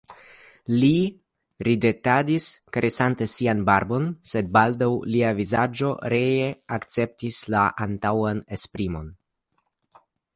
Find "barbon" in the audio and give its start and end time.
3.67-4.07